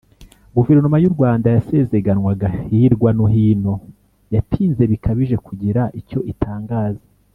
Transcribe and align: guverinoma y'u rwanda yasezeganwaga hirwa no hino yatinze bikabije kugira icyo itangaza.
guverinoma 0.55 0.97
y'u 1.03 1.13
rwanda 1.15 1.47
yasezeganwaga 1.55 2.47
hirwa 2.69 3.09
no 3.17 3.25
hino 3.33 3.73
yatinze 4.33 4.83
bikabije 4.91 5.35
kugira 5.45 5.81
icyo 5.99 6.19
itangaza. 6.33 7.05